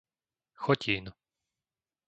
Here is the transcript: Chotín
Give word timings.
Chotín 0.63 1.05